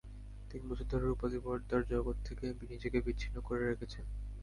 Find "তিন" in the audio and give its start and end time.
0.49-0.61